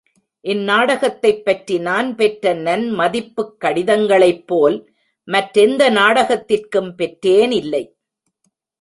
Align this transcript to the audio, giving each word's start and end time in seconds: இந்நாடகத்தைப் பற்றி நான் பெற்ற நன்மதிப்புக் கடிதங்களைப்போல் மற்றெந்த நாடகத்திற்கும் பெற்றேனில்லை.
இந்நாடகத்தைப் 0.43 1.43
பற்றி 1.43 1.77
நான் 1.79 2.15
பெற்ற 2.15 2.53
நன்மதிப்புக் 2.53 3.55
கடிதங்களைப்போல் 3.63 4.87
மற்றெந்த 5.27 5.89
நாடகத்திற்கும் 5.89 6.97
பெற்றேனில்லை. 6.97 7.83